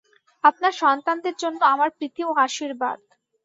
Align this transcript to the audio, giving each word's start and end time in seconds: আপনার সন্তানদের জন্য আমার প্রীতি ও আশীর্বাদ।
আপনার 0.43 0.73
সন্তানদের 0.81 1.35
জন্য 1.37 1.61
আমার 1.73 1.89
প্রীতি 1.97 2.21
ও 2.25 2.31
আশীর্বাদ। 2.45 2.99